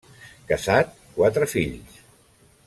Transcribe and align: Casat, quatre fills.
Casat, 0.51 0.95
quatre 1.19 1.49
fills. 1.53 2.01